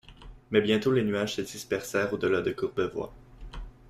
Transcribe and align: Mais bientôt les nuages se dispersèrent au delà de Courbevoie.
Mais 0.49 0.61
bientôt 0.61 0.91
les 0.93 1.03
nuages 1.03 1.35
se 1.35 1.41
dispersèrent 1.41 2.11
au 2.11 2.17
delà 2.17 2.41
de 2.41 2.51
Courbevoie. 2.51 3.13